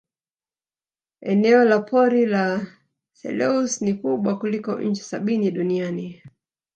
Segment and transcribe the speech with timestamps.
[1.33, 2.45] eneo la pori la
[3.19, 6.23] selous ni kubwa kuliko nchi sabini duniani